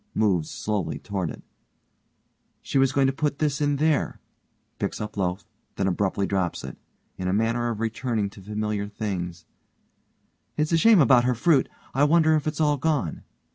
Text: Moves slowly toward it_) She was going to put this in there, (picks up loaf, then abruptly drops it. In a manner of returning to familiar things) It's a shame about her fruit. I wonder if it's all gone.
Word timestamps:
Moves 0.15 0.49
slowly 0.49 0.97
toward 0.97 1.29
it_) 1.29 1.43
She 2.63 2.79
was 2.79 2.91
going 2.91 3.05
to 3.05 3.13
put 3.13 3.37
this 3.37 3.61
in 3.61 3.75
there, 3.75 4.19
(picks 4.79 4.99
up 4.99 5.15
loaf, 5.15 5.45
then 5.75 5.85
abruptly 5.85 6.25
drops 6.25 6.63
it. 6.63 6.75
In 7.19 7.27
a 7.27 7.33
manner 7.33 7.69
of 7.69 7.79
returning 7.79 8.27
to 8.31 8.41
familiar 8.41 8.87
things) 8.87 9.45
It's 10.57 10.71
a 10.71 10.77
shame 10.77 11.01
about 11.01 11.25
her 11.25 11.35
fruit. 11.35 11.69
I 11.93 12.03
wonder 12.05 12.35
if 12.35 12.47
it's 12.47 12.59
all 12.59 12.77
gone. 12.77 13.21